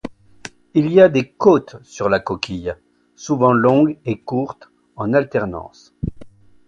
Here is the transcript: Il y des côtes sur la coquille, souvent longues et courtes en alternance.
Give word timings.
Il 0.73 0.91
y 0.93 1.11
des 1.11 1.29
côtes 1.31 1.75
sur 1.83 2.09
la 2.09 2.19
coquille, 2.19 2.73
souvent 3.15 3.51
longues 3.53 3.99
et 4.03 4.19
courtes 4.19 4.71
en 4.95 5.13
alternance. 5.13 5.93